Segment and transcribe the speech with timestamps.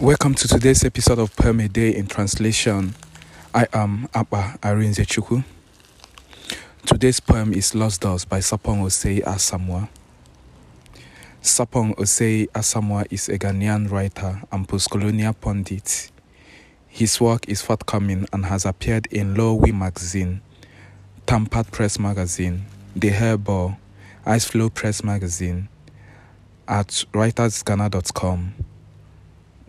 [0.00, 2.94] Welcome to today's episode of a Day in Translation.
[3.54, 5.44] I am Abba Arinze Chuku.
[6.86, 9.90] Today's poem is Lost Dogs by Sapong Osei Asamoah.
[11.42, 16.10] Sapong Osei Asamoah is a Ghanaian writer and post-colonial pundit.
[16.88, 20.40] His work is forthcoming and has appeared in Lowe magazine,
[21.26, 22.64] Tampat Press magazine,
[22.96, 23.76] The Hairball,
[24.24, 25.68] Ice Floe Press magazine,
[26.66, 28.54] at writersghana.com,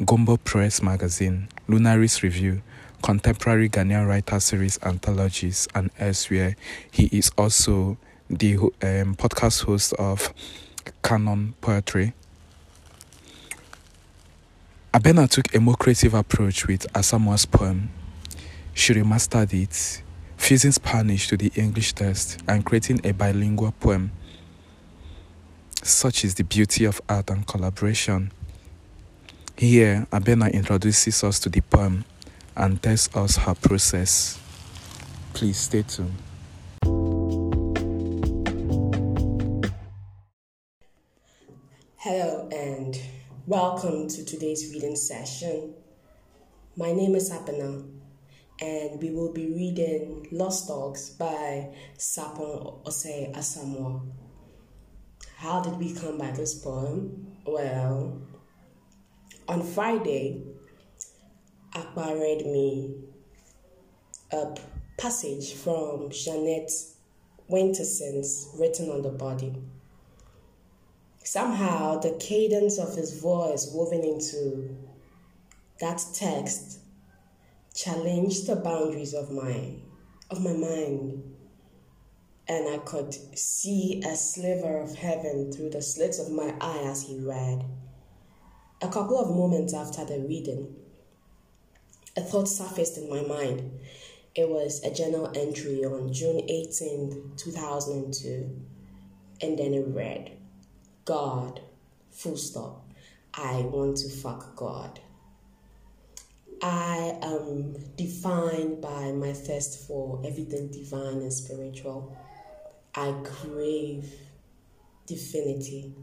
[0.06, 2.64] Gombo Press magazine, Lunaris Review,
[3.04, 6.56] Contemporary Ghanaian Writer Series anthologies, and elsewhere.
[6.90, 10.34] He is also the um, podcast host of
[11.04, 12.14] Canon Poetry.
[14.92, 17.92] Abena took a more creative approach with Asamoah's poem.
[18.74, 20.02] She remastered it,
[20.36, 24.12] fusing Spanish to the English text and creating a bilingual poem.
[25.84, 28.32] Such is the beauty of art and collaboration.
[29.58, 32.06] Here, Abena introduces us to the poem
[32.56, 34.40] and tells us her process.
[35.34, 36.16] Please stay tuned.
[41.98, 43.00] Hello and
[43.46, 45.76] welcome to today's reading session.
[46.76, 47.88] My name is Abena
[48.60, 54.02] and we will be reading Lost Dogs by Sapong Osei Asamoah.
[55.38, 57.28] How did we come by this poem?
[57.46, 58.22] Well,
[59.52, 60.42] on Friday,
[61.76, 62.96] Akbar read me
[64.32, 64.56] a
[64.98, 66.72] passage from Jeanette
[67.50, 69.54] Winterson's Written on the Body.
[71.26, 74.74] Somehow, the cadence of his voice woven into
[75.82, 76.80] that text
[77.76, 79.74] challenged the boundaries of my
[80.30, 81.24] of my mind
[82.48, 87.04] and I could see a sliver of heaven through the slits of my eye as
[87.04, 87.66] he read.
[88.84, 90.76] A couple of moments after the reading,
[92.18, 93.80] a thought surfaced in my mind.
[94.34, 98.60] It was a journal entry on June 18th, 2002,
[99.42, 100.32] and then it read,
[101.06, 101.62] God,
[102.10, 102.90] full stop,
[103.36, 105.00] I want to fuck God.
[106.64, 112.18] I am defined by my thirst for everything divine and spiritual.
[112.96, 114.12] I crave
[115.06, 115.94] divinity.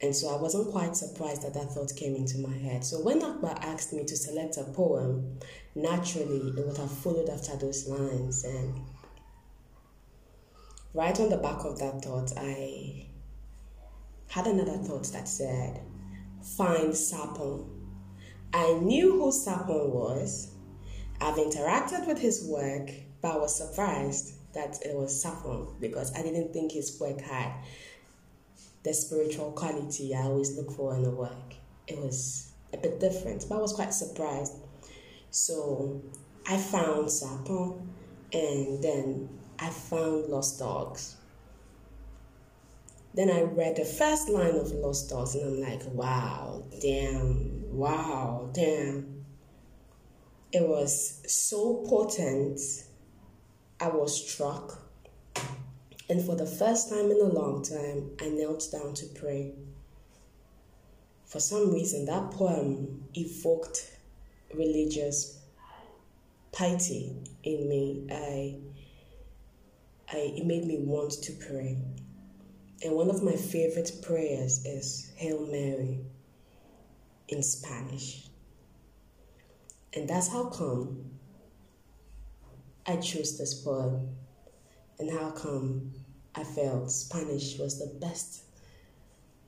[0.00, 2.84] And so I wasn't quite surprised that that thought came into my head.
[2.84, 5.38] So when Akbar asked me to select a poem,
[5.74, 8.44] naturally it would have followed after those lines.
[8.44, 8.80] And
[10.92, 13.06] right on the back of that thought, I
[14.28, 15.80] had another thought that said,
[16.42, 17.70] Find Sapong.
[18.52, 20.50] I knew who Sapong was.
[21.20, 22.90] I've interacted with his work,
[23.22, 27.52] but I was surprised that it was Sapong because I didn't think his work had
[28.84, 31.54] the spiritual quality I always look for in a work.
[31.86, 34.52] It was a bit different, but I was quite surprised.
[35.30, 36.02] So
[36.46, 37.88] I found Sapong
[38.32, 39.28] and then
[39.58, 41.16] I found Lost Dogs.
[43.14, 48.50] Then I read the first line of Lost Dogs and I'm like, wow, damn, wow,
[48.52, 49.24] damn.
[50.52, 52.60] It was so potent,
[53.80, 54.78] I was struck.
[56.08, 59.54] And for the first time in a long time, I knelt down to pray.
[61.24, 63.90] For some reason, that poem evoked
[64.54, 65.40] religious
[66.52, 68.06] piety in me.
[68.10, 68.56] I,
[70.14, 71.78] I, it made me want to pray.
[72.82, 76.00] And one of my favorite prayers is Hail Mary
[77.28, 78.26] in Spanish.
[79.94, 81.04] And that's how come
[82.86, 84.10] I chose this poem
[84.98, 85.92] and how come
[86.34, 88.42] I felt Spanish was the best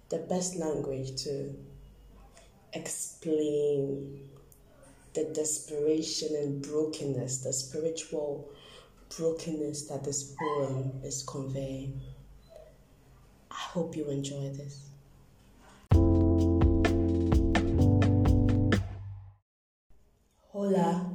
[0.08, 1.52] the best language to
[2.72, 4.28] explain
[5.14, 8.48] the desperation and brokenness, the spiritual
[9.16, 12.00] brokenness that this poem is conveying.
[13.50, 14.90] I hope you enjoy this.
[20.52, 21.10] Hola,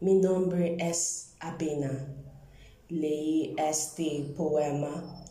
[0.00, 2.27] mi nombre es Abena.
[2.88, 5.22] leí este poema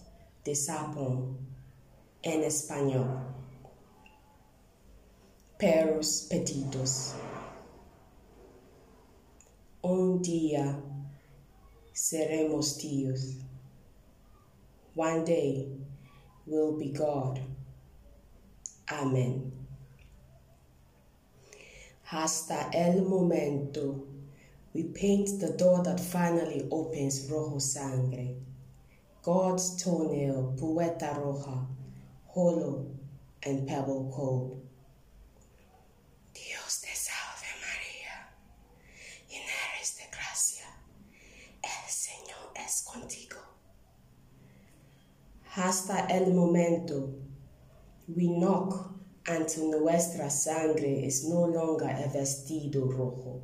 [0.44, 1.38] de Sapon
[2.22, 3.20] en español.
[5.58, 7.16] Perros petidos.
[9.82, 10.80] Un día
[11.94, 13.38] seremos tíos.
[14.96, 15.68] One day
[16.46, 17.40] will be God.
[18.88, 19.52] Amen.
[22.12, 24.17] Hasta el momento
[24.78, 28.36] We paint the door that finally opens rojo sangre.
[29.24, 31.66] God's toenail, puerta roja,
[32.28, 32.86] hollow
[33.42, 34.62] and pebble cold.
[36.32, 38.30] Dios te salve María,
[39.28, 40.68] llena eres de gracia,
[41.64, 43.40] el Señor es contigo.
[45.56, 47.16] Hasta el momento,
[48.08, 48.92] we knock
[49.28, 53.42] until nuestra sangre is no longer a vestido rojo.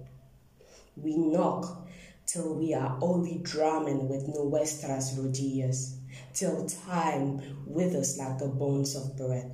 [0.95, 1.87] We knock
[2.25, 5.95] till we are only drumming with nuestras rodillas,
[6.33, 9.51] till time withers like the bones of bread.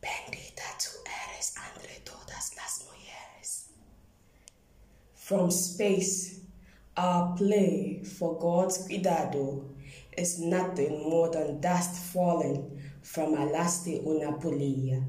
[0.00, 3.64] Bendita tú eres entre todas las mujeres.
[5.14, 6.40] From space,
[6.96, 9.64] our play for God's cuidado
[10.16, 15.02] is nothing more than dust falling from alaste una polilla.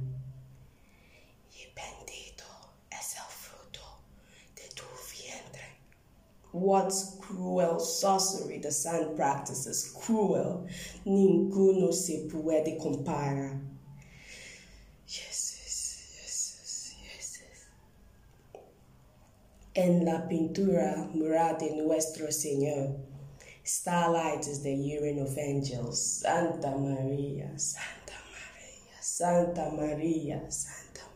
[6.56, 10.66] What cruel sorcery the sun practices, cruel,
[11.06, 13.60] ninguno se puede comparar.
[15.06, 17.68] Jesus, Jesus, Jesus.
[19.76, 23.02] En la pintura mural de Nuestro Señor,
[23.66, 26.22] starlight is the urine of angels.
[26.22, 31.15] Santa Maria, Santa Maria, Santa Maria, Santa Maria.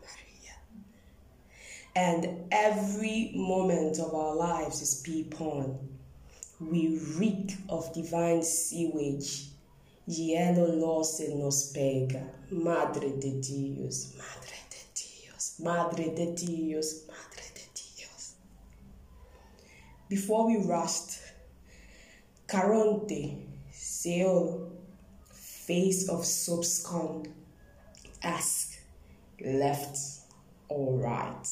[1.96, 5.76] And every moment of our lives is pee porn.
[6.60, 9.48] We reek of divine sewage.
[10.08, 12.22] Hielo lo se nos pega.
[12.50, 17.60] Madre de Dios, Madre de Dios, Madre de Dios, Madre de
[17.96, 18.34] Dios.
[20.08, 21.18] Before we rushed,
[22.46, 24.70] Caronte, Seol,
[25.32, 27.24] face of soap scum,
[28.22, 28.78] ask,
[29.44, 29.96] left
[30.68, 31.46] or right.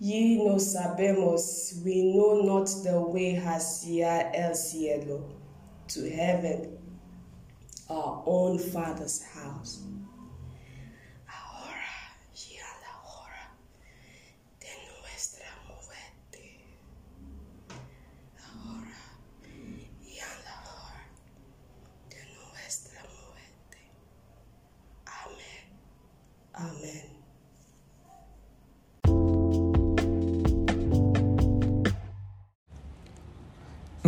[0.00, 5.24] Ye no sabemos, we know not the way hacia el cielo,
[5.88, 6.78] to heaven,
[7.90, 9.82] our own Father's house.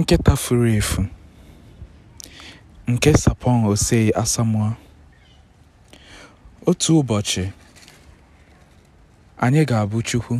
[0.00, 1.04] Nkịta furu efu.
[2.88, 4.72] Nke sapon osei asamoah
[6.66, 7.44] otu ụbọchị
[9.38, 10.34] anyị ga-abụ chukwu.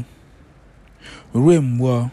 [1.35, 2.09] Ruo mgbe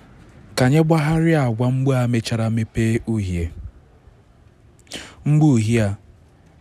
[0.56, 3.52] ka anyị gbagharịa agwa mgbe a mechara mepee uhie.
[5.26, 5.96] Mgbe uhie a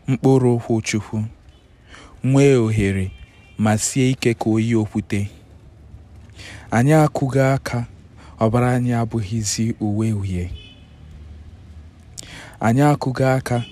[0.08, 1.24] mkpụrụ ụkwụ chukwu
[2.24, 3.10] nwee ohere
[3.58, 5.30] ma sie ike ka oyi okwute.
[6.70, 7.86] Anyị akụghị aka
[8.40, 10.50] ọbara anyị abụghịzi uwe uhie.
[12.60, 13.64] Anyị akụghị aka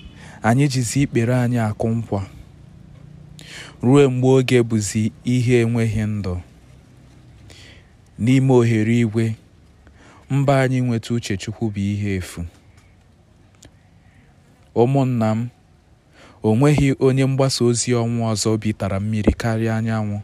[0.43, 2.21] anyị jizi ikpere anyị akụ nkwa
[3.83, 6.33] ruo mgbe oge bụzi ihe enweghị ndụ.
[8.19, 9.35] N'ime ohere igwe
[10.29, 12.45] mba anyị nweta uche chukwu bụ ihe efu.
[14.75, 15.49] Ụmụnna m
[16.43, 20.19] o nweghị onye mgbasa ozi ọnwụ ọzọ bi tara mmiri karịa anyanwụ.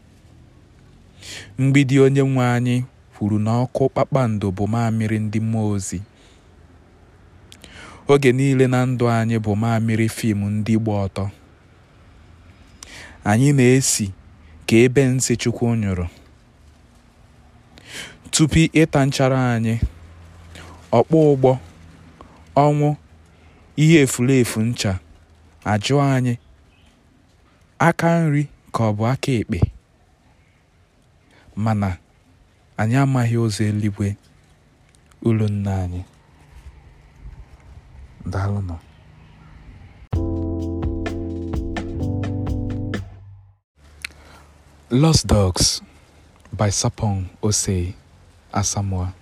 [1.58, 2.76] Mgbidi onye nwe anyị
[3.18, 5.98] kwuru na ọkụ kpakpando bụ mamịrị ndị mmụọ ozi.
[8.12, 11.24] Oge niile na ndụ anyị bụ mamịrị fim ndị gba ọtọ.
[13.30, 14.06] Anyị na-esi
[14.66, 16.06] ka ebe nsị chukwu nyụrụ.
[18.32, 19.74] Tupu ịta nchara anyị
[20.98, 21.50] ọkpọ ụgbọ
[22.64, 22.88] ọnwụ
[23.82, 24.92] ihe efulefu ncha
[25.72, 26.34] ajụ anyị
[27.88, 28.42] aka nri
[28.74, 29.58] ka ọ bụ aka ekpe.
[31.64, 31.90] Mana
[32.80, 34.08] anyị amaghị ụzọ eluigwe
[35.28, 36.00] ụlọ nna anyị.
[44.90, 45.80] Lost Dogs
[46.52, 47.94] by Sapong Osei
[48.52, 49.14] Asamoah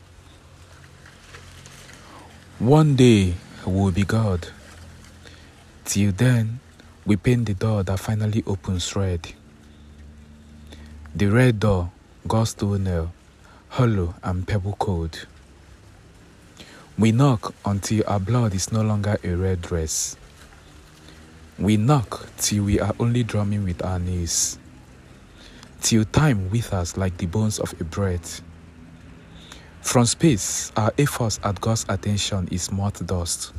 [2.58, 4.48] One day we'll be God.
[5.84, 6.60] Till then,
[7.06, 9.32] we paint the door that finally opens red.
[11.14, 11.90] The red door,
[12.28, 13.12] God's toenail,
[13.68, 15.26] hollow and pebble cold.
[17.00, 20.18] We knock until our blood is no longer a red dress.
[21.58, 24.58] We knock till we are only drumming with our knees.
[25.80, 28.42] Till time withers like the bones of a breath.
[29.80, 33.54] From space, our efforts at God's attention is moth dust.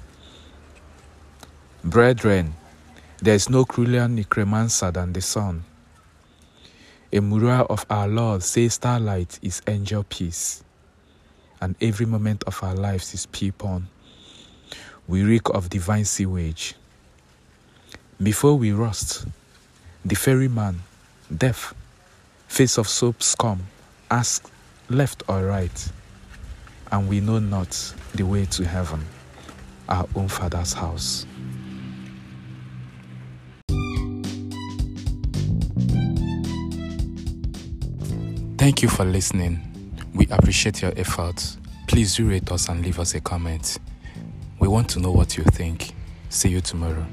[1.84, 2.54] Brethren,
[3.24, 5.64] there is no crueler necromancer than the sun.
[7.12, 10.64] A mural of our Lord says starlight is angel peace,
[11.62, 13.88] and every moment of our lives is pee porn.
[15.08, 16.76] We reek of divine sewage.
[18.22, 19.26] Before we rust,
[20.04, 20.82] the ferryman,
[21.36, 21.74] deaf,
[22.48, 23.62] face of soap scum,
[24.10, 24.50] ask
[24.90, 25.92] left or right,
[26.92, 29.06] and we know not the way to heaven,
[29.88, 31.26] our own Father's house.
[38.58, 39.71] Thank you for listening.
[40.14, 41.58] We appreciate your efforts.
[41.88, 43.80] Please do rate us and leave us a comment.
[44.60, 45.92] We want to know what you think.
[46.30, 47.06] See you tomorrow.